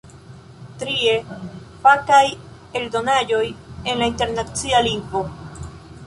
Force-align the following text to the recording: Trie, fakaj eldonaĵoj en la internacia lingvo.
Trie, 0.83 1.11
fakaj 1.83 2.23
eldonaĵoj 2.81 3.43
en 3.91 4.01
la 4.05 4.07
internacia 4.13 4.81
lingvo. 4.89 5.23